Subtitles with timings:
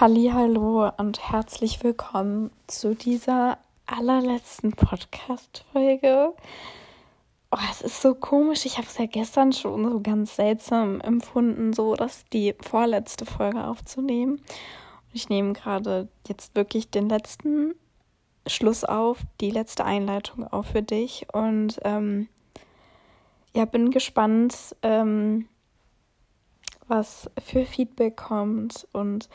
[0.00, 6.34] Hallo und herzlich willkommen zu dieser allerletzten Podcast-Folge.
[7.50, 8.64] Oh, es ist so komisch.
[8.64, 13.64] Ich habe es ja gestern schon so ganz seltsam empfunden, so dass die vorletzte Folge
[13.64, 14.34] aufzunehmen.
[14.34, 17.74] Und ich nehme gerade jetzt wirklich den letzten
[18.46, 21.26] Schluss auf, die letzte Einleitung auf für dich.
[21.32, 22.28] Und ähm,
[23.52, 25.48] ja, bin gespannt, ähm,
[26.86, 29.28] was für Feedback kommt und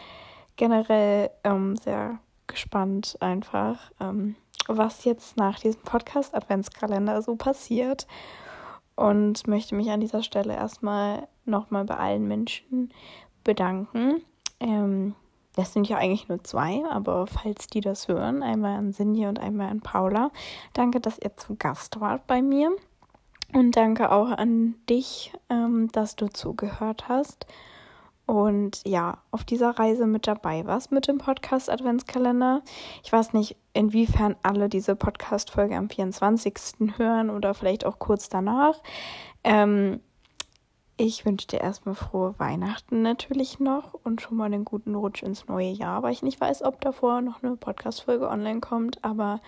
[0.55, 4.35] generell ähm, sehr gespannt einfach, ähm,
[4.67, 8.07] was jetzt nach diesem Podcast Adventskalender so passiert
[8.95, 12.93] und möchte mich an dieser Stelle erstmal nochmal bei allen Menschen
[13.43, 14.21] bedanken.
[14.59, 15.15] Ähm,
[15.55, 19.39] das sind ja eigentlich nur zwei, aber falls die das hören, einmal an Sinje und
[19.39, 20.31] einmal an Paula,
[20.73, 22.71] danke, dass ihr zu Gast wart bei mir.
[23.53, 27.45] Und danke auch an dich, ähm, dass du zugehört hast
[28.25, 32.61] und ja, auf dieser Reise mit dabei warst mit dem Podcast Adventskalender.
[33.03, 36.53] Ich weiß nicht, inwiefern alle diese Podcast-Folge am 24.
[36.97, 38.81] hören oder vielleicht auch kurz danach.
[39.43, 39.99] Ähm,
[40.95, 45.47] ich wünsche dir erstmal frohe Weihnachten natürlich noch und schon mal einen guten Rutsch ins
[45.47, 49.41] neue Jahr, weil ich nicht weiß, ob davor noch eine Podcast-Folge online kommt, aber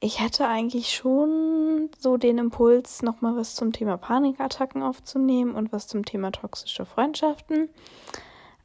[0.00, 5.86] ich hätte eigentlich schon so den Impuls, nochmal was zum Thema Panikattacken aufzunehmen und was
[5.86, 7.68] zum Thema toxische Freundschaften.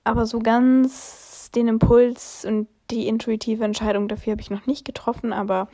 [0.06, 5.34] Aber so ganz den Impuls und die intuitive Entscheidung dafür habe ich noch nicht getroffen.
[5.34, 5.68] Aber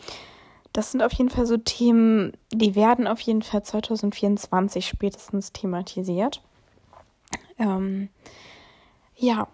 [0.74, 6.42] das sind auf jeden Fall so Themen, die werden auf jeden Fall 2024 spätestens thematisiert.
[7.60, 8.10] Ähm,
[9.16, 9.48] ja,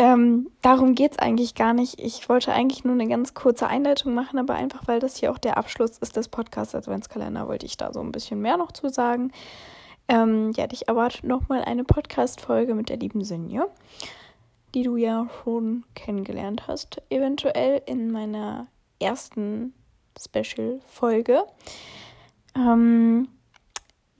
[0.00, 2.00] ähm, darum geht es eigentlich gar nicht.
[2.00, 5.36] Ich wollte eigentlich nur eine ganz kurze Einleitung machen, aber einfach, weil das hier auch
[5.36, 8.88] der Abschluss ist des Podcasts Adventskalender, wollte ich da so ein bisschen mehr noch zu
[8.88, 9.30] sagen.
[10.08, 13.66] Ähm, ja, dich erwartet nochmal eine Podcast-Folge mit der lieben Sinje,
[14.74, 18.68] die du ja schon kennengelernt hast, eventuell in meiner
[19.00, 19.74] ersten
[20.18, 21.42] Special-Folge.
[22.56, 23.28] Ähm,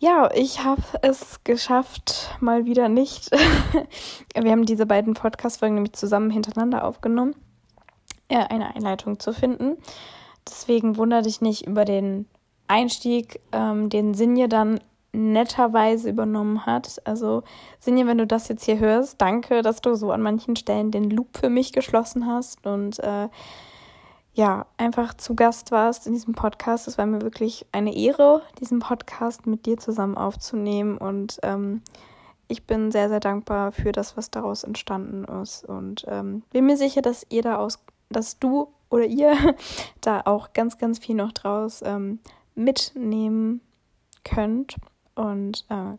[0.00, 3.30] ja, ich habe es geschafft, mal wieder nicht.
[4.34, 7.36] Wir haben diese beiden Podcast-Folgen nämlich zusammen hintereinander aufgenommen,
[8.28, 9.76] äh, eine Einleitung zu finden.
[10.48, 12.26] Deswegen wundere dich nicht über den
[12.66, 14.80] Einstieg, ähm, den Sinje dann
[15.12, 17.02] netterweise übernommen hat.
[17.04, 17.42] Also
[17.78, 21.10] Sinje, wenn du das jetzt hier hörst, danke, dass du so an manchen Stellen den
[21.10, 23.28] Loop für mich geschlossen hast und äh,
[24.40, 26.88] ja, einfach zu Gast warst in diesem Podcast.
[26.88, 30.96] Es war mir wirklich eine Ehre, diesen Podcast mit dir zusammen aufzunehmen.
[30.96, 31.82] Und ähm,
[32.48, 35.66] ich bin sehr, sehr dankbar für das, was daraus entstanden ist.
[35.66, 39.36] Und ähm, bin mir sicher, dass ihr da aus, dass du oder ihr
[40.00, 42.18] da auch ganz, ganz viel noch draus ähm,
[42.54, 43.60] mitnehmen
[44.24, 44.76] könnt.
[45.16, 45.98] Und äh,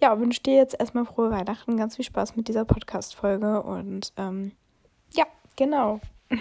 [0.00, 4.52] ja, wünsche dir jetzt erstmal frohe Weihnachten, ganz viel Spaß mit dieser Podcast-Folge und ähm,
[5.14, 5.24] ja,
[5.56, 5.98] genau.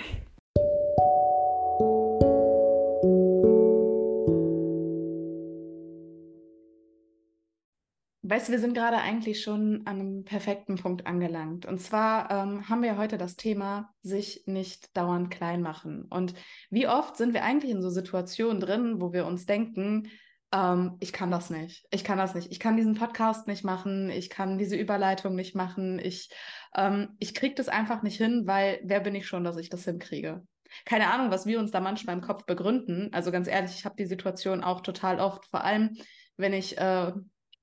[8.28, 11.68] Weißt du, wir sind gerade eigentlich schon an einem perfekten Punkt angelangt.
[11.68, 16.06] Und zwar ähm, haben wir heute das Thema, sich nicht dauernd klein machen.
[16.10, 16.34] Und
[16.72, 20.10] wie oft sind wir eigentlich in so Situationen drin, wo wir uns denken,
[20.52, 24.10] ähm, ich kann das nicht, ich kann das nicht, ich kann diesen Podcast nicht machen,
[24.10, 26.32] ich kann diese Überleitung nicht machen, ich,
[26.76, 29.86] ähm, ich kriege das einfach nicht hin, weil wer bin ich schon, dass ich das
[29.86, 30.42] hinkriege?
[30.86, 33.10] Keine Ahnung, was wir uns da manchmal im Kopf begründen.
[33.14, 35.96] Also ganz ehrlich, ich habe die Situation auch total oft, vor allem
[36.38, 37.14] wenn ich äh,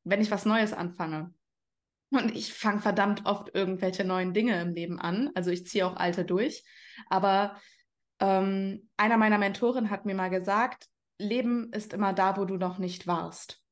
[0.05, 1.33] wenn ich was Neues anfange.
[2.11, 5.31] Und ich fange verdammt oft irgendwelche neuen Dinge im Leben an.
[5.35, 6.63] Also ich ziehe auch alte durch.
[7.09, 7.59] Aber
[8.21, 12.79] ähm, einer meiner Mentoren hat mir mal gesagt, Leben ist immer da, wo du noch
[12.79, 13.63] nicht warst.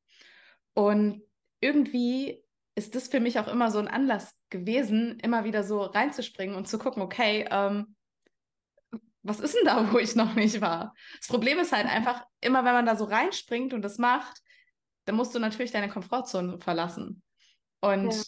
[0.73, 1.23] Und
[1.61, 2.43] irgendwie
[2.75, 6.67] ist das für mich auch immer so ein Anlass gewesen, immer wieder so reinzuspringen und
[6.67, 7.95] zu gucken, okay, ähm,
[9.23, 10.95] was ist denn da, wo ich noch nicht war?
[11.19, 14.41] Das Problem ist halt einfach, immer wenn man da so reinspringt und das macht,
[15.11, 17.21] dann musst du natürlich deine Komfortzone verlassen.
[17.81, 18.23] Und ja.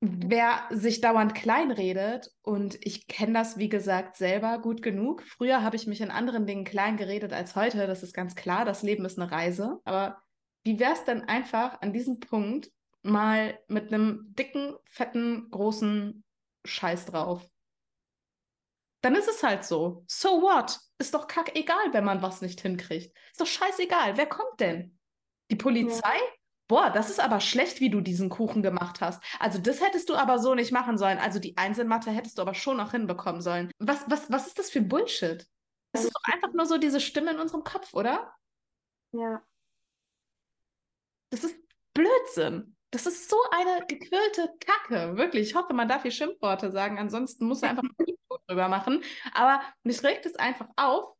[0.00, 5.22] wer sich dauernd kleinredet, und ich kenne das, wie gesagt, selber gut genug.
[5.22, 7.86] Früher habe ich mich in anderen Dingen klein geredet als heute.
[7.86, 8.66] Das ist ganz klar.
[8.66, 9.80] Das Leben ist eine Reise.
[9.86, 10.18] Aber
[10.64, 12.70] wie wäre es denn einfach an diesem Punkt
[13.00, 16.22] mal mit einem dicken, fetten, großen
[16.66, 17.48] Scheiß drauf?
[19.00, 20.04] Dann ist es halt so.
[20.08, 20.78] So what?
[20.98, 23.16] Ist doch kack egal, wenn man was nicht hinkriegt.
[23.30, 24.18] Ist doch scheißegal.
[24.18, 24.98] Wer kommt denn?
[25.52, 26.16] Die Polizei?
[26.16, 26.32] Ja.
[26.66, 29.22] Boah, das ist aber schlecht, wie du diesen Kuchen gemacht hast.
[29.38, 31.18] Also das hättest du aber so nicht machen sollen.
[31.18, 33.70] Also die Einzelmatte hättest du aber schon noch hinbekommen sollen.
[33.78, 35.46] Was, was, was ist das für Bullshit?
[35.92, 38.34] Das ist doch einfach nur so diese Stimme in unserem Kopf, oder?
[39.12, 39.42] Ja.
[41.28, 41.56] Das ist
[41.92, 42.74] Blödsinn.
[42.90, 45.50] Das ist so eine gequirlte Kacke, wirklich.
[45.50, 47.84] Ich hoffe, man darf hier Schimpfworte sagen, ansonsten muss er einfach
[48.48, 49.04] drüber machen.
[49.34, 51.14] Aber mich regt es einfach auf,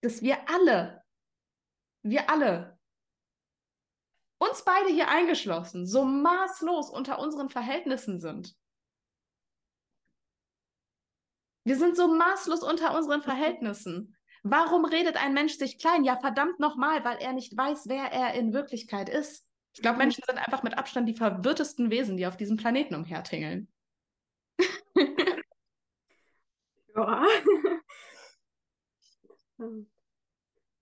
[0.00, 1.04] dass wir alle,
[2.02, 2.73] wir alle,
[4.48, 8.54] uns beide hier eingeschlossen, so maßlos unter unseren Verhältnissen sind.
[11.64, 14.16] Wir sind so maßlos unter unseren Verhältnissen.
[14.42, 16.04] Warum redet ein Mensch sich klein?
[16.04, 19.46] Ja, verdammt nochmal, weil er nicht weiß, wer er in Wirklichkeit ist.
[19.72, 23.72] Ich glaube, Menschen sind einfach mit Abstand die verwirrtesten Wesen, die auf diesem Planeten umhertingeln.
[26.94, 27.26] ja.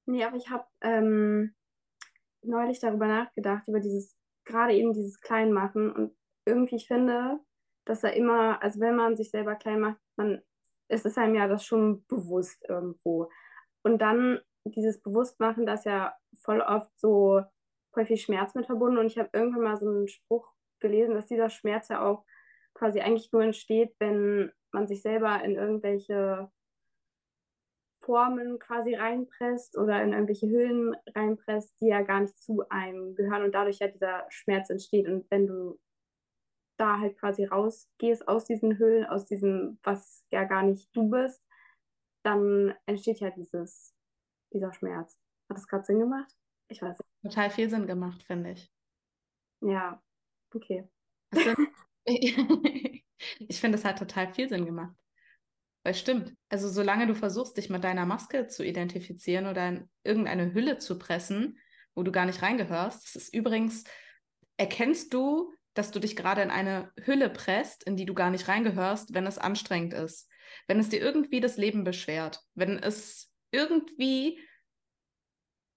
[0.07, 1.55] nee, aber ich habe ähm,
[2.43, 5.93] neulich darüber nachgedacht, über dieses, gerade eben dieses Kleinmachen.
[5.93, 7.41] Und irgendwie, finde,
[7.85, 10.43] dass er immer, also wenn man sich selber klein macht, man,
[10.89, 13.29] es ist einem ja das schon bewusst irgendwo.
[13.85, 17.43] Und dann dieses Bewusstmachen, das ja voll oft so
[18.05, 18.99] viel Schmerz mit verbunden.
[18.99, 22.25] Und ich habe irgendwann mal so einen Spruch gelesen, dass dieser Schmerz ja auch
[22.75, 26.51] quasi eigentlich nur entsteht, wenn man sich selber in irgendwelche
[28.03, 33.45] Formen quasi reinpresst oder in irgendwelche Höhlen reinpresst, die ja gar nicht zu einem gehören
[33.45, 35.07] und dadurch ja dieser Schmerz entsteht.
[35.07, 35.79] Und wenn du
[36.77, 41.45] da halt quasi rausgehst aus diesen Höhlen, aus diesem, was ja gar nicht du bist,
[42.25, 43.95] dann entsteht ja dieses,
[44.53, 45.21] dieser Schmerz.
[45.49, 46.33] Hat das gerade Sinn gemacht?
[46.69, 47.09] Ich weiß nicht.
[47.23, 48.73] Total viel Sinn gemacht, finde ich.
[49.61, 50.03] Ja,
[50.55, 50.89] okay.
[52.05, 54.97] ich finde, es hat total viel Sinn gemacht.
[55.85, 56.35] Weil stimmt.
[56.49, 60.99] Also solange du versuchst, dich mit deiner Maske zu identifizieren oder in irgendeine Hülle zu
[60.99, 61.59] pressen,
[61.95, 63.85] wo du gar nicht reingehörst, das ist übrigens,
[64.57, 68.47] erkennst du, dass du dich gerade in eine Hülle presst, in die du gar nicht
[68.47, 70.29] reingehörst, wenn es anstrengend ist.
[70.67, 74.39] Wenn es dir irgendwie das Leben beschwert, wenn es irgendwie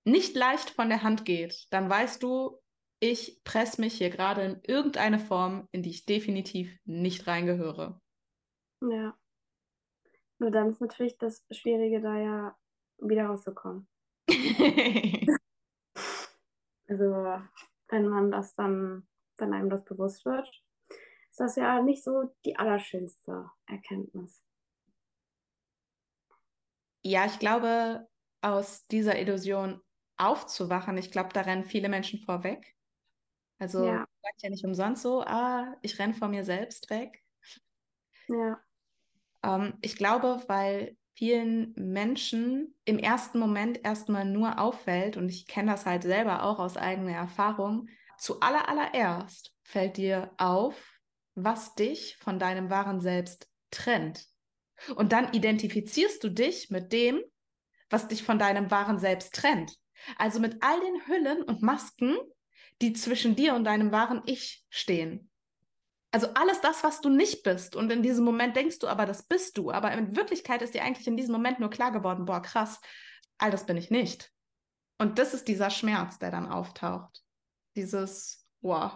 [0.04, 2.60] nicht leicht von der Hand geht, dann weißt du,
[3.00, 8.02] ich presse mich hier gerade in irgendeine Form, in die ich definitiv nicht reingehöre.
[8.82, 9.18] Ja.
[10.40, 12.58] Nur dann ist natürlich das Schwierige, da ja
[12.98, 13.88] wieder rauszukommen.
[16.88, 17.42] also,
[17.88, 20.50] wenn man das dann, wenn einem das bewusst wird,
[21.30, 24.44] ist das ja nicht so die allerschönste Erkenntnis.
[27.02, 28.08] Ja, ich glaube,
[28.42, 29.82] aus dieser Illusion
[30.18, 32.76] aufzuwachen, ich glaube, da rennen viele Menschen vorweg.
[33.60, 34.08] Also ja.
[34.22, 37.24] sagt ja nicht umsonst so, ah, ich renne vor mir selbst weg.
[38.28, 38.60] Ja.
[39.46, 45.72] Ähm, ich glaube, weil vielen Menschen im ersten Moment erstmal nur auffällt, und ich kenne
[45.72, 47.88] das halt selber auch aus eigener Erfahrung,
[48.18, 48.68] zu aller
[49.64, 51.00] fällt dir auf,
[51.36, 54.26] was dich von deinem wahren Selbst trennt.
[54.96, 57.22] Und dann identifizierst du dich mit dem,
[57.90, 59.74] was dich von deinem wahren Selbst trennt.
[60.18, 62.18] Also mit all den Hüllen und Masken,
[62.82, 65.30] die zwischen dir und deinem wahren Ich stehen.
[66.16, 67.76] Also alles das, was du nicht bist.
[67.76, 69.70] Und in diesem Moment denkst du aber, das bist du.
[69.72, 72.80] Aber in Wirklichkeit ist dir eigentlich in diesem Moment nur klar geworden, boah, krass,
[73.38, 74.32] all das bin ich nicht.
[74.98, 77.22] Und das ist dieser Schmerz, der dann auftaucht.
[77.76, 78.94] Dieses, wow,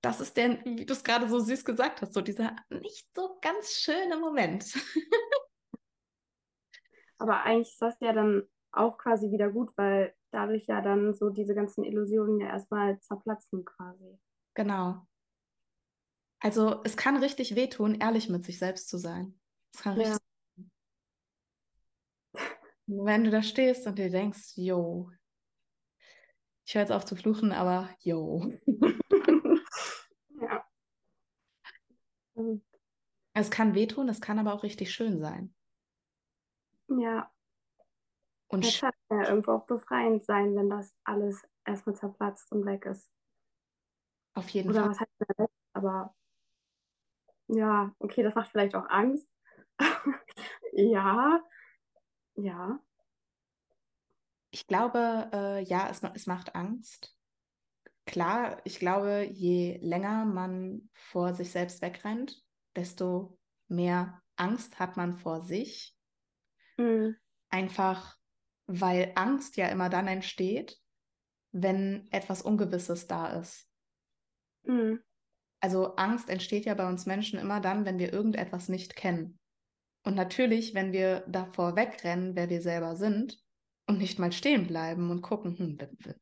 [0.00, 3.36] das ist der, wie du es gerade so süß gesagt hast, so dieser nicht so
[3.42, 4.64] ganz schöne Moment.
[7.18, 11.28] Aber eigentlich ist das ja dann auch quasi wieder gut, weil dadurch ja dann so
[11.28, 14.18] diese ganzen Illusionen ja erstmal zerplatzen quasi.
[14.54, 15.06] Genau.
[16.40, 19.38] Also es kann richtig wehtun, ehrlich mit sich selbst zu sein.
[19.74, 20.18] Es kann richtig.
[20.56, 20.64] Ja.
[22.86, 25.10] Wenn du da stehst und dir denkst, yo,
[26.64, 28.52] ich höre jetzt auf zu fluchen, aber yo.
[30.40, 30.64] ja.
[33.34, 35.54] Es kann wehtun, es kann aber auch richtig schön sein.
[36.88, 37.32] Ja.
[38.48, 42.86] Und das kann ja irgendwo auch befreiend sein, wenn das alles erstmal zerplatzt und weg
[42.86, 43.10] ist.
[44.34, 44.90] Auf jeden Oder Fall.
[44.90, 45.50] was heißt weg?
[45.72, 46.14] Aber
[47.48, 49.28] ja, okay, das macht vielleicht auch Angst.
[50.72, 51.42] ja,
[52.36, 52.80] ja.
[54.50, 57.14] Ich glaube, äh, ja, es, es macht Angst.
[58.06, 62.42] Klar, ich glaube, je länger man vor sich selbst wegrennt,
[62.74, 63.38] desto
[63.68, 65.94] mehr Angst hat man vor sich.
[66.78, 67.16] Mhm.
[67.50, 68.18] Einfach
[68.68, 70.78] weil Angst ja immer dann entsteht,
[71.52, 73.66] wenn etwas Ungewisses da ist.
[74.62, 75.02] Mhm.
[75.60, 79.38] Also Angst entsteht ja bei uns Menschen immer dann, wenn wir irgendetwas nicht kennen.
[80.04, 83.38] Und natürlich, wenn wir davor wegrennen, wer wir selber sind
[83.86, 85.78] und nicht mal stehen bleiben und gucken, hm,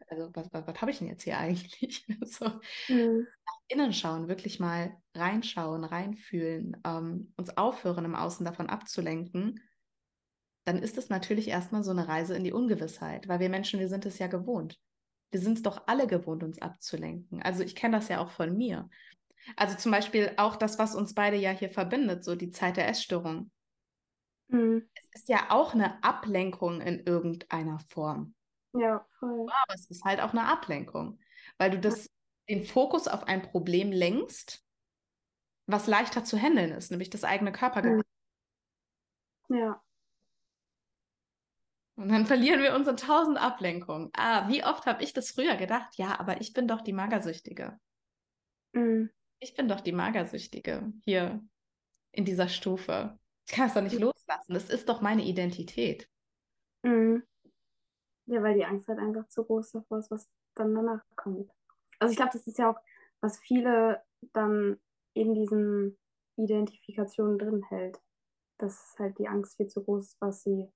[0.08, 2.06] also was, was, was habe ich denn jetzt hier eigentlich?
[2.22, 2.46] so
[2.88, 3.26] mhm.
[3.46, 9.60] nach innen schauen, wirklich mal reinschauen, reinfühlen, ähm, uns aufhören, im Außen davon abzulenken
[10.66, 13.88] dann ist es natürlich erstmal so eine Reise in die Ungewissheit, weil wir Menschen, wir
[13.88, 14.78] sind es ja gewohnt.
[15.30, 17.40] Wir sind es doch alle gewohnt, uns abzulenken.
[17.40, 18.88] Also ich kenne das ja auch von mir.
[19.54, 22.88] Also zum Beispiel auch das, was uns beide ja hier verbindet, so die Zeit der
[22.88, 23.50] Essstörung.
[24.48, 24.88] Mhm.
[24.94, 28.34] Es ist ja auch eine Ablenkung in irgendeiner Form.
[28.72, 29.46] Ja, voll.
[29.48, 31.18] Aber es ist halt auch eine Ablenkung,
[31.58, 32.10] weil du das,
[32.48, 34.64] den Fokus auf ein Problem lenkst,
[35.66, 38.06] was leichter zu handeln ist, nämlich das eigene Körpergewicht.
[39.48, 39.56] Mhm.
[39.56, 39.82] Ja.
[41.96, 44.10] Und dann verlieren wir uns in tausend Ablenkungen.
[44.14, 45.96] Ah, wie oft habe ich das früher gedacht?
[45.96, 47.78] Ja, aber ich bin doch die Magersüchtige.
[48.74, 49.10] Mhm.
[49.38, 51.42] Ich bin doch die Magersüchtige hier
[52.12, 53.18] in dieser Stufe.
[53.46, 54.04] Ich kann es doch nicht mhm.
[54.06, 54.54] loslassen.
[54.54, 56.08] Das ist doch meine Identität.
[56.82, 57.22] Mhm.
[58.26, 61.50] Ja, weil die Angst halt einfach zu groß davor ist, was dann danach kommt.
[61.98, 62.80] Also ich glaube, das ist ja auch,
[63.20, 64.02] was viele
[64.32, 64.80] dann
[65.14, 65.96] in diesen
[66.36, 68.00] Identifikationen drin hält.
[68.58, 70.68] Dass halt die Angst viel zu groß ist, was sie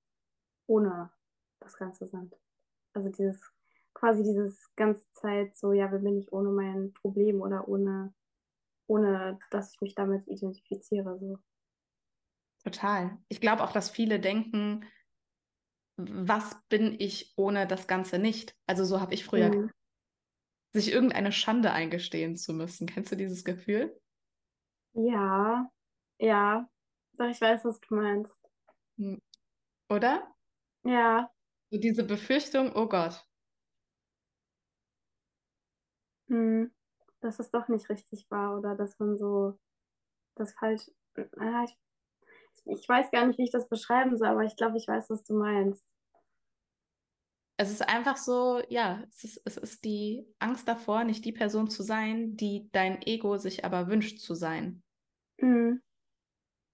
[0.67, 1.11] ohne
[1.59, 2.35] das Ganze sind.
[2.93, 3.51] Also dieses,
[3.93, 8.13] quasi dieses ganze Zeit so, ja, wer bin ich ohne mein Problem oder ohne,
[8.91, 11.17] ohne dass ich mich damit identifiziere.
[11.17, 11.39] So.
[12.63, 13.17] Total.
[13.29, 14.85] Ich glaube auch, dass viele denken,
[15.95, 18.55] was bin ich ohne das Ganze nicht?
[18.65, 19.71] Also so habe ich früher mhm.
[20.73, 22.85] sich irgendeine Schande eingestehen zu müssen.
[22.87, 23.97] Kennst du dieses Gefühl?
[24.93, 25.71] Ja,
[26.19, 26.69] ja.
[27.17, 28.41] Doch, ich weiß, was du meinst.
[28.97, 29.21] Hm.
[29.89, 30.33] Oder?
[30.83, 31.31] Ja.
[31.69, 33.25] So diese Befürchtung, oh Gott.
[36.27, 36.73] Hm.
[37.21, 39.57] Dass es doch nicht richtig war oder dass man so
[40.35, 40.89] das falsch.
[41.15, 41.77] Ja, ich,
[42.65, 45.23] ich weiß gar nicht, wie ich das beschreiben soll, aber ich glaube, ich weiß, was
[45.23, 45.85] du meinst.
[47.57, 51.69] Es ist einfach so, ja, es ist, es ist die Angst davor, nicht die Person
[51.69, 54.81] zu sein, die dein Ego sich aber wünscht zu sein.
[55.37, 55.81] Mhm.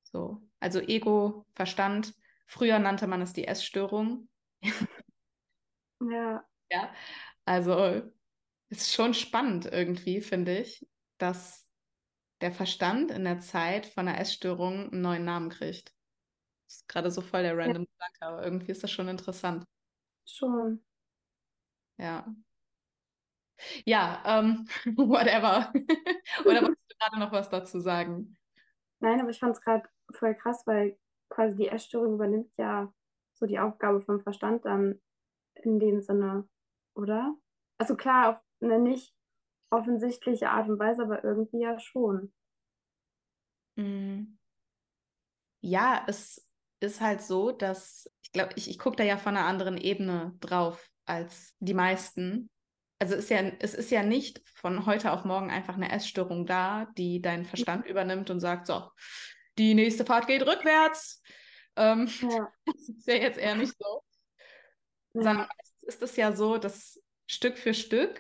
[0.04, 2.14] So, also Ego, Verstand.
[2.46, 4.30] Früher nannte man es die Essstörung.
[6.00, 6.44] ja.
[6.70, 6.94] Ja,
[7.46, 8.12] also
[8.70, 11.68] ist schon spannend irgendwie, finde ich, dass
[12.42, 15.94] der Verstand in der Zeit von einer Essstörung einen neuen Namen kriegt.
[16.66, 18.28] Das ist gerade so voll der random Gedanke, ja.
[18.28, 19.66] aber irgendwie ist das schon interessant.
[20.26, 20.84] Schon.
[21.98, 22.28] Ja.
[23.86, 25.72] Ja, ähm, whatever.
[26.46, 28.38] Oder wolltest du gerade noch was dazu sagen?
[29.00, 30.98] Nein, aber ich fand es gerade voll krass, weil
[31.30, 32.94] quasi die Essstörung übernimmt ja
[33.34, 35.00] so die Aufgabe vom Verstand dann
[35.56, 36.48] in dem Sinne,
[36.96, 37.36] oder?
[37.78, 39.14] Also klar, auf eine nicht
[39.70, 42.34] offensichtliche Art und Weise, aber irgendwie ja schon.
[43.76, 44.38] Mm.
[45.62, 46.48] Ja, es
[46.80, 50.36] ist halt so, dass ich glaube, ich, ich gucke da ja von einer anderen Ebene
[50.40, 52.50] drauf als die meisten.
[53.00, 56.86] Also ist ja, es ist ja nicht von heute auf morgen einfach eine Essstörung da,
[56.98, 57.92] die deinen Verstand mhm.
[57.92, 58.90] übernimmt und sagt, so,
[59.58, 61.22] die nächste Fahrt geht rückwärts.
[61.76, 62.52] Ähm, ja.
[62.66, 64.04] Das ist ja jetzt eher nicht so.
[65.14, 65.24] Ja.
[65.24, 65.48] Sondern
[65.82, 68.20] ist es ja so, dass Stück für Stück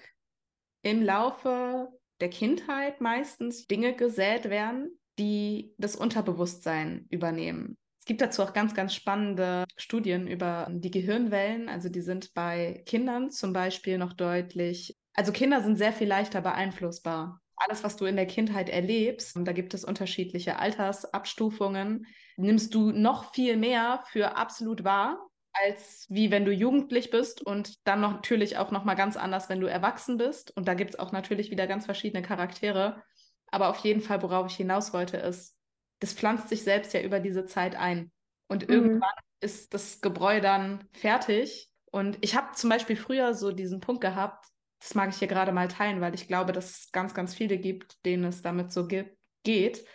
[0.90, 1.90] im Laufe
[2.20, 7.78] der Kindheit meistens Dinge gesät werden, die das Unterbewusstsein übernehmen
[8.08, 11.70] gibt dazu auch ganz, ganz spannende Studien über die Gehirnwellen.
[11.70, 16.42] Also die sind bei Kindern zum Beispiel noch deutlich, also Kinder sind sehr viel leichter
[16.42, 17.42] beeinflussbar.
[17.58, 22.06] Alles, was du in der Kindheit erlebst, da gibt es unterschiedliche Altersabstufungen,
[22.38, 25.20] nimmst du noch viel mehr für absolut wahr,
[25.64, 29.50] als wie wenn du jugendlich bist und dann noch natürlich auch noch mal ganz anders,
[29.50, 30.56] wenn du erwachsen bist.
[30.56, 33.04] Und da gibt es auch natürlich wieder ganz verschiedene Charaktere.
[33.48, 35.56] Aber auf jeden Fall, worauf ich hinaus wollte, ist,
[36.00, 38.12] das pflanzt sich selbst ja über diese Zeit ein.
[38.48, 38.74] Und mhm.
[38.74, 41.70] irgendwann ist das Gebräu dann fertig.
[41.92, 44.46] Und ich habe zum Beispiel früher so diesen Punkt gehabt,
[44.80, 47.58] das mag ich hier gerade mal teilen, weil ich glaube, dass es ganz, ganz viele
[47.58, 49.86] gibt, denen es damit so geht.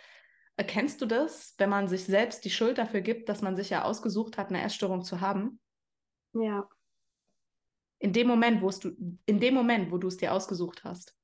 [0.63, 3.83] Erkennst du das, wenn man sich selbst die Schuld dafür gibt, dass man sich ja
[3.83, 5.59] ausgesucht hat, eine Essstörung zu haben?
[6.31, 6.69] Ja.
[7.99, 11.17] In dem Moment, wo du, in dem Moment, wo du es dir ausgesucht hast,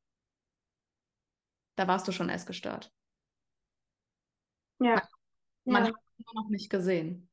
[1.77, 2.93] da warst du schon essgestört.
[4.81, 5.07] Ja.
[5.63, 5.89] Man, ja.
[5.93, 7.29] hat es nur noch nicht gesehen.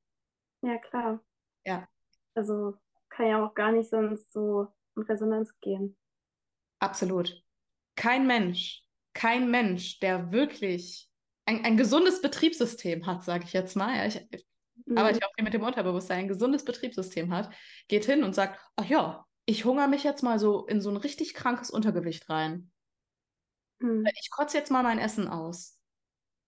[0.62, 1.25] Ja, klar.
[1.64, 1.88] Ja.
[2.34, 5.98] Also kann ja auch gar nicht sonst so in Resonanz gehen.
[6.78, 7.42] Absolut.
[7.96, 11.10] Kein Mensch, kein Mensch, der wirklich
[11.46, 13.96] ein, ein gesundes Betriebssystem hat, sage ich jetzt mal.
[13.96, 14.26] Ja, ich,
[14.84, 14.98] mhm.
[14.98, 17.50] arbeite auch hier mit dem Unterbewusstsein, ein gesundes Betriebssystem hat,
[17.88, 20.96] geht hin und sagt, ach ja, ich hungere mich jetzt mal so in so ein
[20.96, 22.70] richtig krankes Untergewicht rein.
[23.78, 24.06] Mhm.
[24.20, 25.78] Ich kotze jetzt mal mein Essen aus.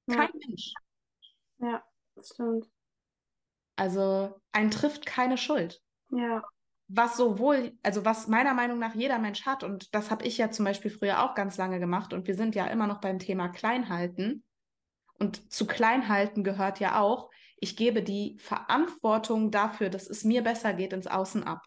[0.08, 0.46] Kein ja.
[0.46, 0.72] Mensch.
[1.58, 2.66] Ja, das stimmt.
[3.76, 5.80] Also ein trifft keine Schuld.
[6.10, 6.42] Ja.
[6.88, 10.50] Was sowohl, also was meiner Meinung nach jeder Mensch hat, und das habe ich ja
[10.50, 13.48] zum Beispiel früher auch ganz lange gemacht, und wir sind ja immer noch beim Thema
[13.48, 14.42] Kleinhalten.
[15.18, 20.74] Und zu Kleinhalten gehört ja auch, ich gebe die Verantwortung dafür, dass es mir besser
[20.74, 21.64] geht, ins Außen ab.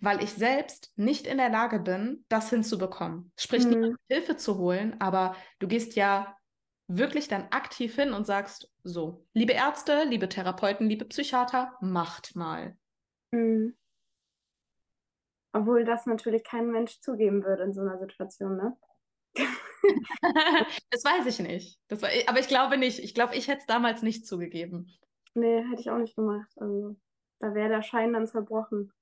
[0.00, 3.32] weil ich selbst nicht in der Lage bin, das hinzubekommen.
[3.38, 3.96] Sprich, nicht Mhm.
[4.08, 6.36] Hilfe zu holen, aber du gehst ja
[6.88, 12.76] wirklich dann aktiv hin und sagst, so, liebe Ärzte, liebe Therapeuten, liebe Psychiater, macht mal.
[13.32, 13.72] Mhm.
[15.54, 18.76] Obwohl das natürlich kein Mensch zugeben würde in so einer Situation, ne?
[20.90, 21.78] Das weiß ich nicht.
[21.88, 22.98] Das war, aber ich glaube nicht.
[23.00, 24.96] Ich glaube, ich hätte es damals nicht zugegeben.
[25.34, 26.50] Nee, hätte ich auch nicht gemacht.
[26.56, 26.96] Also,
[27.40, 28.92] da wäre der Schein dann zerbrochen.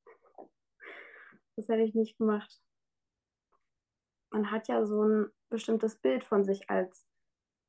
[1.56, 2.50] Das hätte ich nicht gemacht.
[4.30, 7.06] Man hat ja so ein bestimmtes Bild von sich als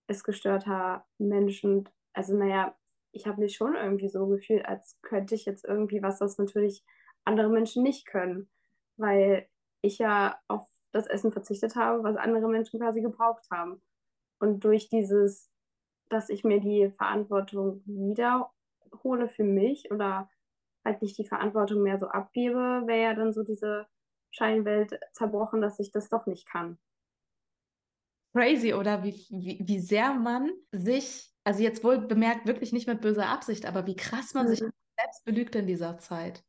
[0.08, 1.64] essgestörter Mensch.
[1.64, 2.78] Und also, naja,
[3.12, 6.84] ich habe mich schon irgendwie so gefühlt, als könnte ich jetzt irgendwie was, was natürlich
[7.26, 8.50] andere Menschen nicht können.
[8.96, 9.50] Weil
[9.82, 13.82] ich ja auf das Essen verzichtet habe, was andere Menschen quasi gebraucht haben.
[14.40, 15.52] Und durch dieses,
[16.10, 20.30] dass ich mir die Verantwortung wiederhole für mich oder
[20.86, 23.88] halt nicht die Verantwortung mehr so abgebe, wäre ja dann so diese
[24.32, 26.80] Scheinwelt zerbrochen, dass ich das doch nicht kann.
[28.34, 33.02] Crazy, oder wie, wie, wie sehr man sich, also jetzt wohl bemerkt, wirklich nicht mit
[33.02, 34.72] böser Absicht, aber wie krass man sich Mhm.
[34.98, 36.46] selbst belügt in dieser Zeit.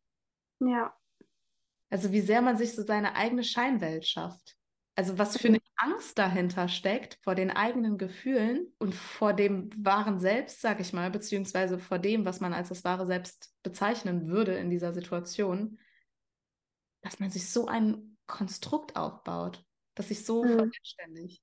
[0.61, 0.97] Ja,
[1.93, 4.57] Also wie sehr man sich so seine eigene Scheinwelt schafft.
[4.95, 10.19] Also was für eine Angst dahinter steckt vor den eigenen Gefühlen und vor dem wahren
[10.19, 14.55] Selbst, sag ich mal, beziehungsweise vor dem, was man als das wahre Selbst bezeichnen würde
[14.55, 15.79] in dieser Situation,
[17.03, 19.63] dass man sich so ein Konstrukt aufbaut,
[19.95, 20.49] das sich so Mhm.
[20.49, 21.43] verselbstständigt.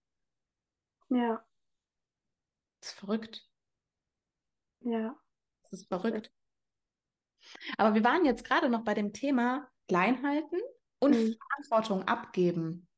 [1.09, 1.45] ja,
[2.81, 3.47] Das ist verrückt.
[4.81, 5.15] ja.
[5.61, 6.31] Das ist verrückt.
[7.77, 10.59] Aber wir waren jetzt gerade noch bei dem Thema Kleinhalten
[10.99, 11.39] und Mhm.
[11.67, 12.89] Verantwortung abgeben.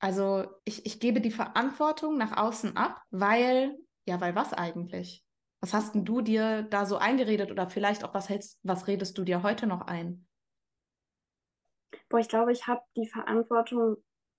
[0.00, 5.24] Also ich, ich gebe die Verantwortung nach außen ab, weil, ja, weil was eigentlich?
[5.60, 9.18] Was hast denn du dir da so eingeredet oder vielleicht auch was hältst, was redest
[9.18, 10.26] du dir heute noch ein?
[12.08, 13.96] Boah, ich glaube, ich habe die Verantwortung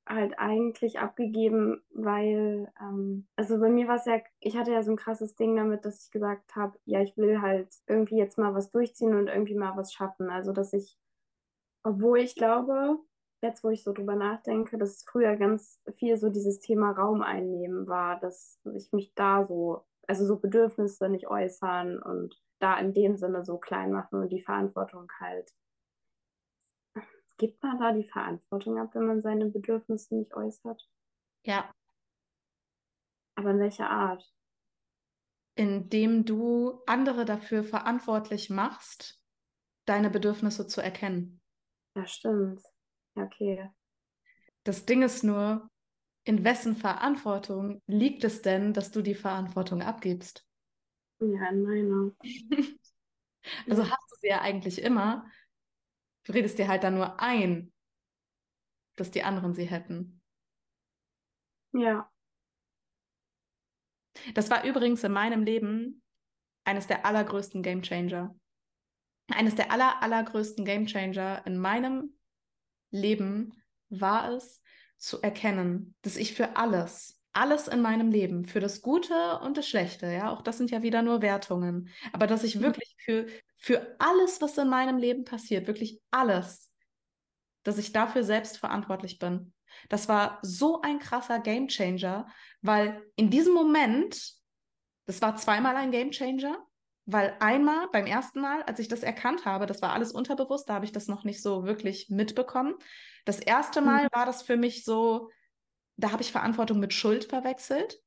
[0.08, 4.92] halt eigentlich abgegeben, weil, ähm, also bei mir war es ja, ich hatte ja so
[4.92, 8.54] ein krasses Ding damit, dass ich gesagt habe, ja, ich will halt irgendwie jetzt mal
[8.54, 10.30] was durchziehen und irgendwie mal was schaffen.
[10.30, 10.98] Also, dass ich,
[11.88, 13.00] obwohl ich glaube,
[13.42, 17.88] jetzt wo ich so drüber nachdenke, dass früher ganz viel so dieses Thema Raum einnehmen
[17.88, 23.18] war, dass ich mich da so, also so Bedürfnisse nicht äußern und da in dem
[23.18, 25.54] Sinne so klein machen und die Verantwortung halt
[27.38, 30.88] Gibt man da die Verantwortung ab, wenn man seine Bedürfnisse nicht äußert?
[31.44, 31.72] Ja,
[33.36, 34.34] Aber in welcher Art?
[35.56, 39.22] indem du andere dafür verantwortlich machst,
[39.86, 41.37] deine Bedürfnisse zu erkennen.
[41.98, 42.62] Ja, stimmt.
[43.16, 43.70] Ja, okay.
[44.64, 45.68] Das Ding ist nur,
[46.26, 50.46] in wessen Verantwortung liegt es denn, dass du die Verantwortung abgibst?
[51.20, 52.12] Ja, in meiner.
[53.66, 55.26] Also hast du sie ja eigentlich immer.
[56.26, 57.72] Du redest dir halt dann nur ein,
[58.98, 60.22] dass die anderen sie hätten.
[61.72, 62.12] Ja.
[64.34, 66.04] Das war übrigens in meinem Leben
[66.66, 68.36] eines der allergrößten Gamechanger.
[69.30, 72.18] Eines der aller, allergrößten Gamechanger in meinem
[72.92, 73.54] Leben
[73.90, 74.62] war es,
[74.98, 79.68] zu erkennen, dass ich für alles, alles in meinem Leben, für das Gute und das
[79.68, 83.96] Schlechte, ja, auch das sind ja wieder nur Wertungen, aber dass ich wirklich für, für
[84.00, 86.72] alles, was in meinem Leben passiert, wirklich alles,
[87.64, 89.54] dass ich dafür selbst verantwortlich bin.
[89.90, 92.28] Das war so ein krasser Gamechanger,
[92.62, 94.34] weil in diesem Moment,
[95.06, 96.66] das war zweimal ein Gamechanger,
[97.10, 100.74] weil einmal beim ersten Mal, als ich das erkannt habe, das war alles unterbewusst, da
[100.74, 102.76] habe ich das noch nicht so wirklich mitbekommen.
[103.24, 105.32] Das erste Mal war das für mich so,
[105.96, 107.98] da habe ich Verantwortung mit Schuld verwechselt.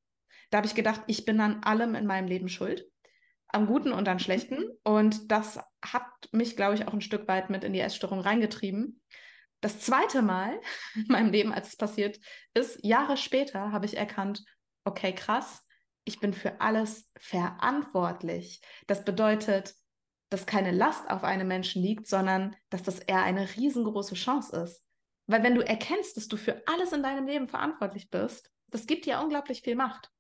[0.51, 2.87] Da habe ich gedacht, ich bin an allem in meinem Leben schuld,
[3.49, 4.65] am Guten und am Schlechten.
[4.85, 9.01] Und das hat mich, glaube ich, auch ein Stück weit mit in die Essstörung reingetrieben.
[9.63, 10.61] Das zweite Mal
[10.95, 12.21] in meinem Leben, als es passiert
[12.53, 14.45] ist, Jahre später, habe ich erkannt,
[14.85, 15.67] okay, krass,
[16.05, 18.61] ich bin für alles verantwortlich.
[18.87, 19.75] Das bedeutet,
[20.31, 24.83] dass keine Last auf einem Menschen liegt, sondern dass das eher eine riesengroße Chance ist.
[25.27, 29.07] Weil wenn du erkennst, dass du für alles in deinem Leben verantwortlich bist, das gibt
[29.07, 30.11] dir unglaublich viel Macht.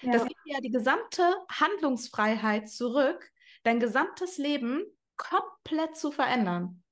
[0.00, 0.12] Ja.
[0.12, 3.30] Das gibt dir ja die gesamte Handlungsfreiheit zurück,
[3.62, 4.84] dein gesamtes Leben
[5.16, 6.82] komplett zu verändern.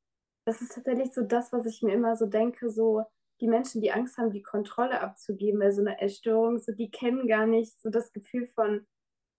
[0.44, 3.04] Das ist tatsächlich so das, was ich mir immer so denke, so
[3.40, 7.26] die Menschen, die Angst haben, die Kontrolle abzugeben bei so einer Essstörung, so die kennen
[7.26, 8.86] gar nicht so das Gefühl von,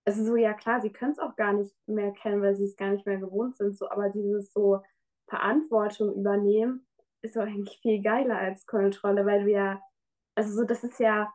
[0.06, 2.76] also so, ja klar, sie können es auch gar nicht mehr kennen, weil sie es
[2.76, 4.82] gar nicht mehr gewohnt sind, so, aber dieses so
[5.30, 6.88] Verantwortung übernehmen,
[7.22, 9.82] ist doch eigentlich viel geiler als Kontrolle, weil du ja,
[10.36, 11.32] also so, das ist ja,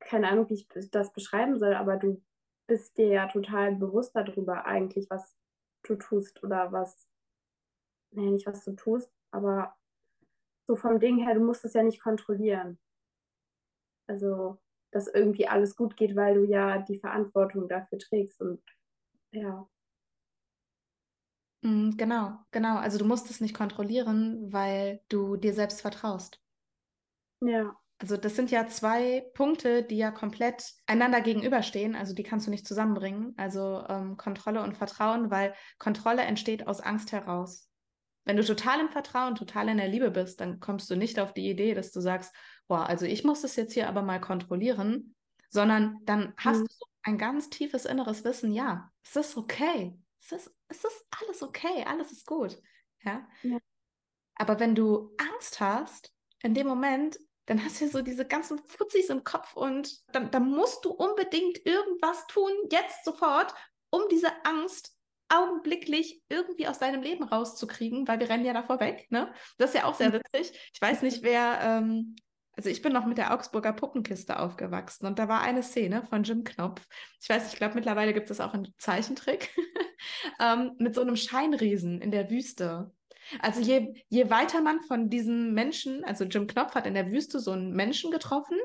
[0.00, 2.22] keine Ahnung, wie ich das beschreiben soll, aber du
[2.66, 5.36] bist dir ja total bewusst darüber eigentlich, was
[5.84, 7.08] du tust oder was,
[8.10, 9.74] nee, nicht was du tust, Aber
[10.64, 12.78] so vom Ding her, du musst es ja nicht kontrollieren.
[14.06, 14.58] Also,
[14.90, 18.62] dass irgendwie alles gut geht, weil du ja die Verantwortung dafür trägst und
[19.32, 19.66] ja.
[21.62, 22.76] Mm, genau, genau.
[22.76, 26.40] Also du musst es nicht kontrollieren, weil du dir selbst vertraust.
[27.40, 27.76] Ja.
[27.98, 31.94] Also das sind ja zwei Punkte, die ja komplett einander gegenüberstehen.
[31.94, 33.32] Also die kannst du nicht zusammenbringen.
[33.36, 37.71] Also ähm, Kontrolle und Vertrauen, weil Kontrolle entsteht aus Angst heraus.
[38.24, 41.32] Wenn du total im Vertrauen, total in der Liebe bist, dann kommst du nicht auf
[41.32, 42.34] die Idee, dass du sagst,
[42.68, 45.14] boah, also ich muss das jetzt hier aber mal kontrollieren,
[45.50, 46.66] sondern dann hast mhm.
[46.66, 49.98] du so ein ganz tiefes inneres Wissen, ja, es ist okay.
[50.20, 52.56] Es ist, es ist alles okay, alles ist gut.
[53.02, 53.26] Ja?
[53.42, 53.58] ja.
[54.36, 59.08] Aber wenn du Angst hast, in dem Moment, dann hast du so diese ganzen Futzis
[59.08, 63.52] im Kopf und dann, dann musst du unbedingt irgendwas tun, jetzt sofort,
[63.90, 64.96] um diese Angst
[65.32, 69.06] augenblicklich irgendwie aus deinem Leben rauszukriegen, weil wir rennen ja davor weg.
[69.10, 69.32] Ne?
[69.58, 70.20] Das ist ja auch sehr mhm.
[70.32, 70.58] witzig.
[70.74, 72.16] Ich weiß nicht, wer, ähm,
[72.54, 76.22] also ich bin noch mit der Augsburger Puppenkiste aufgewachsen und da war eine Szene von
[76.22, 76.86] Jim Knopf.
[77.20, 79.50] Ich weiß, ich glaube, mittlerweile gibt es auch einen Zeichentrick
[80.40, 82.92] ähm, mit so einem Scheinriesen in der Wüste.
[83.40, 87.40] Also je, je weiter man von diesem Menschen, also Jim Knopf hat in der Wüste
[87.40, 88.58] so einen Menschen getroffen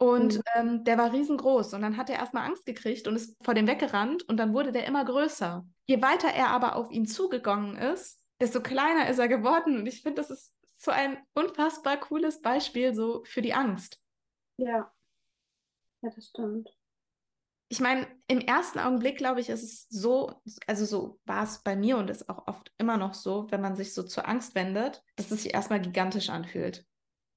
[0.00, 0.42] und mhm.
[0.54, 3.66] ähm, der war riesengroß und dann hat er erstmal Angst gekriegt und ist vor dem
[3.66, 5.66] weggerannt und dann wurde der immer größer.
[5.84, 10.00] Je weiter er aber auf ihn zugegangen ist, desto kleiner ist er geworden und ich
[10.00, 14.00] finde, das ist so ein unfassbar cooles Beispiel so für die Angst.
[14.56, 14.90] Ja.
[16.00, 16.74] Ja, das stimmt.
[17.68, 21.76] Ich meine, im ersten Augenblick, glaube ich, ist es so, also so war es bei
[21.76, 25.04] mir und ist auch oft immer noch so, wenn man sich so zur Angst wendet,
[25.16, 26.86] dass es sich erstmal gigantisch anfühlt.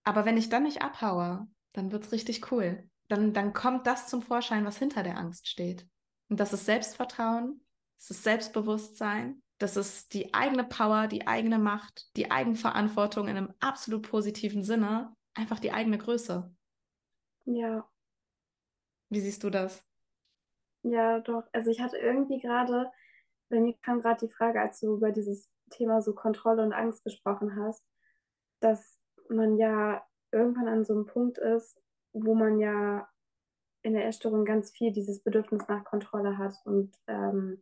[0.06, 2.90] Aber wenn ich dann nicht abhaue, dann wird es richtig cool.
[3.10, 5.88] Dann, dann kommt das zum Vorschein, was hinter der Angst steht.
[6.30, 7.62] Und das ist Selbstvertrauen,
[7.98, 13.54] das ist Selbstbewusstsein, das ist die eigene Power, die eigene Macht, die Eigenverantwortung in einem
[13.60, 16.54] absolut positiven Sinne, einfach die eigene Größe.
[17.46, 17.88] Ja.
[19.10, 19.84] Wie siehst du das?
[20.84, 21.44] Ja, doch.
[21.52, 22.92] Also ich hatte irgendwie gerade,
[23.50, 27.04] bei mir kam gerade die Frage, als du über dieses Thema so Kontrolle und Angst
[27.04, 27.86] gesprochen hast,
[28.60, 31.82] dass man ja irgendwann an so einem Punkt ist,
[32.14, 33.08] wo man ja
[33.84, 37.62] in der Essstörung ganz viel dieses Bedürfnis nach Kontrolle hat und ähm,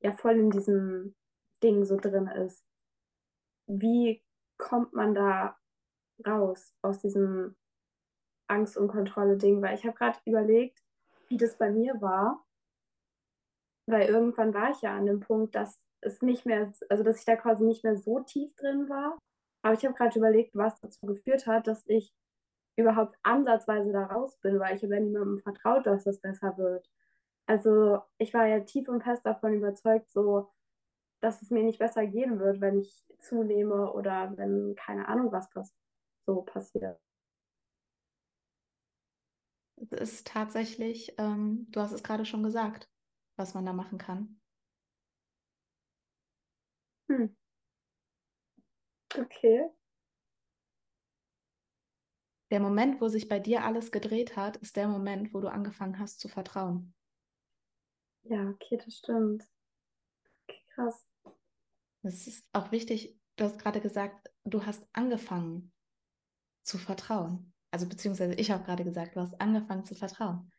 [0.00, 1.14] ja voll in diesem
[1.62, 2.64] Ding so drin ist.
[3.66, 4.22] Wie
[4.56, 5.56] kommt man da
[6.26, 7.56] raus aus diesem
[8.48, 9.62] Angst- und Kontrolle-Ding?
[9.62, 10.82] Weil ich habe gerade überlegt,
[11.28, 12.44] wie das bei mir war.
[13.86, 17.24] Weil irgendwann war ich ja an dem Punkt, dass es nicht mehr, also dass ich
[17.24, 19.18] da quasi nicht mehr so tief drin war.
[19.62, 22.12] Aber ich habe gerade überlegt, was dazu geführt hat, dass ich
[22.76, 26.88] überhaupt ansatzweise da raus bin, weil ich habe ja niemandem vertraut, dass das besser wird.
[27.46, 30.50] Also ich war ja tief und fest davon überzeugt, so,
[31.20, 35.50] dass es mir nicht besser gehen wird, wenn ich zunehme oder wenn keine Ahnung was
[35.50, 35.74] pass
[36.26, 36.98] so passiert.
[39.90, 42.88] Es ist tatsächlich, ähm, du hast es gerade schon gesagt,
[43.36, 44.40] was man da machen kann.
[47.08, 47.26] Hm.
[49.20, 49.68] Okay.
[52.50, 55.98] Der Moment, wo sich bei dir alles gedreht hat, ist der Moment, wo du angefangen
[55.98, 56.94] hast zu vertrauen.
[58.22, 59.44] Ja, okay, das stimmt.
[60.48, 61.06] Okay, krass.
[62.02, 65.72] Es ist auch wichtig, du hast gerade gesagt, du hast angefangen
[66.62, 67.52] zu vertrauen.
[67.70, 70.50] Also beziehungsweise ich habe gerade gesagt, du hast angefangen zu vertrauen.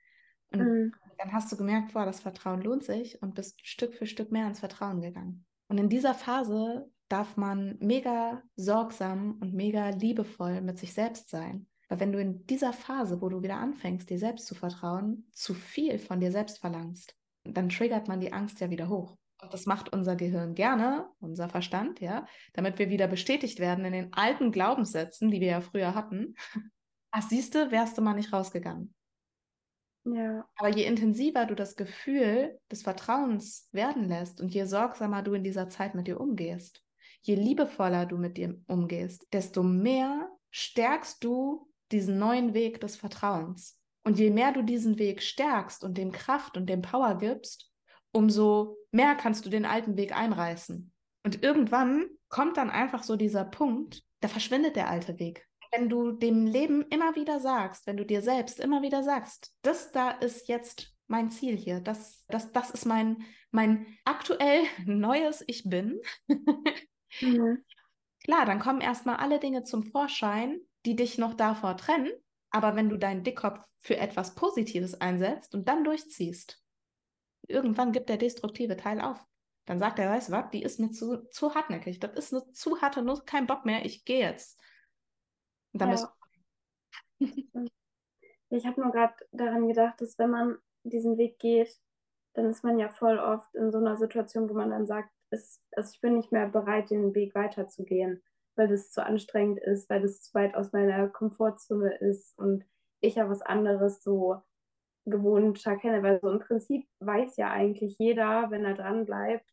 [0.51, 0.95] Und mhm.
[1.17, 4.47] dann hast du gemerkt, boah, das Vertrauen lohnt sich und bist Stück für Stück mehr
[4.47, 5.45] ins Vertrauen gegangen.
[5.67, 11.67] Und in dieser Phase darf man mega sorgsam und mega liebevoll mit sich selbst sein.
[11.89, 15.53] Weil wenn du in dieser Phase, wo du wieder anfängst, dir selbst zu vertrauen, zu
[15.53, 19.17] viel von dir selbst verlangst, dann triggert man die Angst ja wieder hoch.
[19.41, 23.93] Und das macht unser Gehirn gerne, unser Verstand, ja, damit wir wieder bestätigt werden in
[23.93, 26.35] den alten Glaubenssätzen, die wir ja früher hatten.
[27.11, 28.93] Ach, siehst du, wärst du mal nicht rausgegangen.
[30.05, 30.47] Ja.
[30.55, 35.43] Aber je intensiver du das Gefühl des Vertrauens werden lässt und je sorgsamer du in
[35.43, 36.83] dieser Zeit mit dir umgehst,
[37.21, 43.77] je liebevoller du mit dir umgehst, desto mehr stärkst du diesen neuen Weg des Vertrauens.
[44.03, 47.71] Und je mehr du diesen Weg stärkst und dem Kraft und dem Power gibst,
[48.11, 50.91] umso mehr kannst du den alten Weg einreißen.
[51.23, 55.47] Und irgendwann kommt dann einfach so dieser Punkt, da verschwindet der alte Weg.
[55.71, 59.91] Wenn du dem Leben immer wieder sagst, wenn du dir selbst immer wieder sagst, das
[59.91, 65.63] da ist jetzt mein Ziel hier, das, das, das ist mein, mein aktuell neues Ich
[65.69, 66.01] bin.
[67.19, 67.63] mhm.
[68.23, 72.11] Klar, dann kommen erstmal alle Dinge zum Vorschein, die dich noch davor trennen,
[72.51, 76.61] aber wenn du deinen Dickkopf für etwas Positives einsetzt und dann durchziehst,
[77.47, 79.25] irgendwann gibt der destruktive Teil auf.
[79.65, 81.99] dann sagt er, weißt du was, die ist mir zu, zu hartnäckig.
[81.99, 84.59] Das ist eine zu harte Nuss, kein Bock mehr, ich gehe jetzt.
[85.73, 85.95] Und dann Ja.
[85.95, 86.07] bist
[88.49, 91.79] Ich habe nur gerade daran gedacht, dass wenn man diesen Weg geht,
[92.33, 95.61] dann ist man ja voll oft in so einer Situation, wo man dann sagt, es,
[95.75, 98.21] also ich bin nicht mehr bereit, den Weg weiterzugehen,
[98.55, 102.65] weil das zu anstrengend ist, weil das zu weit aus meiner Komfortzone ist und
[102.99, 104.41] ich ja was anderes so
[105.05, 106.03] gewohnter kenne.
[106.03, 109.49] Weil so im Prinzip weiß ja eigentlich jeder, wenn er dran bleibt,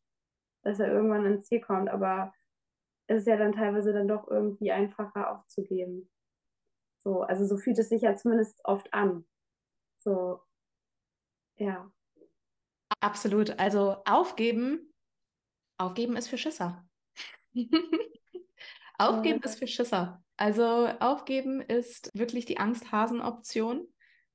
[0.63, 2.35] dass er irgendwann ins Ziel kommt, aber
[3.07, 6.11] es ist ja dann teilweise dann doch irgendwie einfacher aufzugeben.
[6.99, 9.25] So, also so fühlt es sich ja zumindest oft an.
[9.99, 10.41] So,
[11.57, 11.91] ja.
[13.01, 13.59] absolut.
[13.59, 14.88] Also aufgeben,
[15.79, 16.87] aufgeben ist für Schisser.
[18.99, 19.45] Aufgeben Ja.
[19.51, 20.23] ist für Schisser.
[20.37, 23.87] Also aufgeben ist wirklich die Angsthasen-Option.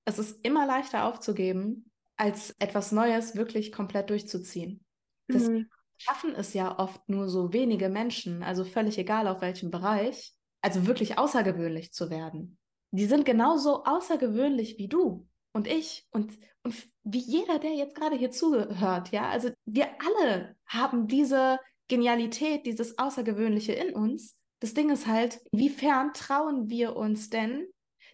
[0.06, 4.84] Es ist immer leichter aufzugeben, als etwas Neues wirklich komplett durchzuziehen.
[5.32, 5.70] Deswegen Mhm.
[5.98, 10.88] schaffen es ja oft nur so wenige Menschen, also völlig egal auf welchem Bereich, also
[10.88, 12.58] wirklich außergewöhnlich zu werden.
[12.92, 18.16] Die sind genauso außergewöhnlich wie du und ich und, und wie jeder, der jetzt gerade
[18.16, 19.30] hier zuhört, ja.
[19.30, 24.38] Also wir alle haben diese Genialität, dieses Außergewöhnliche in uns.
[24.60, 27.68] Das Ding ist halt, inwiefern trauen wir uns denn,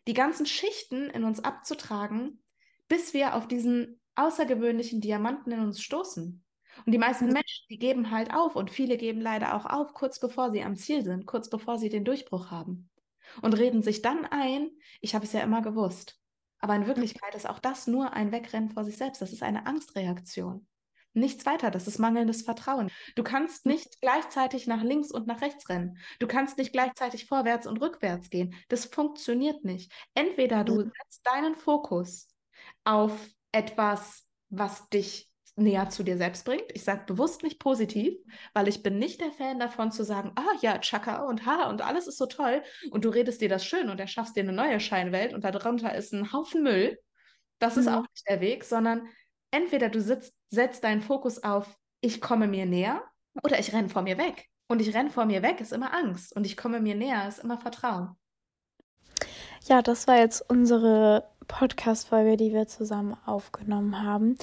[0.07, 2.43] die ganzen Schichten in uns abzutragen,
[2.87, 6.43] bis wir auf diesen außergewöhnlichen Diamanten in uns stoßen?
[6.85, 7.33] Und die meisten Mhm.
[7.33, 10.75] Menschen, die geben halt auf und viele geben leider auch auf, kurz bevor sie am
[10.75, 12.89] Ziel sind, kurz bevor sie den Durchbruch haben.
[13.41, 14.71] Und reden sich dann ein,
[15.01, 16.18] ich habe es ja immer gewusst.
[16.59, 19.21] Aber in Wirklichkeit ist auch das nur ein Wegrennen vor sich selbst.
[19.21, 20.67] Das ist eine Angstreaktion.
[21.13, 22.91] Nichts weiter, das ist mangelndes Vertrauen.
[23.15, 25.97] Du kannst nicht gleichzeitig nach links und nach rechts rennen.
[26.19, 28.53] Du kannst nicht gleichzeitig vorwärts und rückwärts gehen.
[28.67, 29.91] Das funktioniert nicht.
[30.13, 32.27] Entweder du setzt deinen Fokus
[32.83, 33.11] auf
[33.51, 35.28] etwas, was dich
[35.59, 36.65] näher zu dir selbst bringt.
[36.73, 38.15] Ich sage bewusst nicht positiv,
[38.53, 41.81] weil ich bin nicht der Fan davon zu sagen, ah ja, Chaka und Ha und
[41.81, 44.79] alles ist so toll und du redest dir das schön und erschaffst dir eine neue
[44.79, 46.99] Scheinwelt und darunter ist ein Haufen Müll.
[47.59, 47.93] Das ist Mhm.
[47.93, 49.07] auch nicht der Weg, sondern
[49.51, 53.03] entweder du sitzt, setzt deinen Fokus auf, ich komme mir näher
[53.43, 54.47] oder ich renne vor mir weg.
[54.67, 57.39] Und ich renne vor mir weg ist immer Angst und ich komme mir näher ist
[57.39, 58.15] immer Vertrauen.
[59.65, 64.37] Ja, das war jetzt unsere Podcast-Folge, die wir zusammen aufgenommen haben.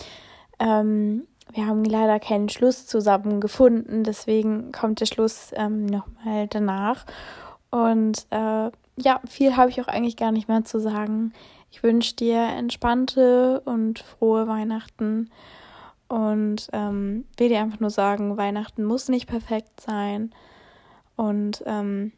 [0.59, 7.07] Ähm, wir haben leider keinen Schluss zusammen gefunden, deswegen kommt der Schluss ähm, nochmal danach.
[7.71, 11.33] Und äh, ja, viel habe ich auch eigentlich gar nicht mehr zu sagen.
[11.71, 15.31] Ich wünsche dir entspannte und frohe Weihnachten
[16.09, 20.33] und ähm, will dir einfach nur sagen, Weihnachten muss nicht perfekt sein.
[21.17, 22.13] Und ähm,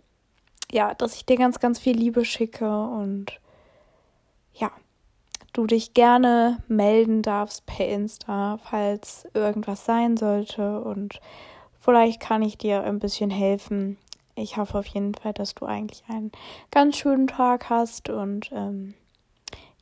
[0.71, 3.41] ja, dass ich dir ganz, ganz viel Liebe schicke und
[4.53, 4.71] ja,
[5.59, 11.21] du dich gerne melden darfst per Insta, falls irgendwas sein sollte und
[11.81, 13.99] vielleicht kann ich dir ein bisschen helfen.
[14.37, 16.31] Ich hoffe auf jeden Fall, dass du eigentlich einen
[16.71, 18.95] ganz schönen Tag hast und ähm,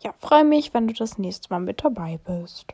[0.03, 2.73] ja, freue mich, wenn du das nächste Mal mit dabei bist.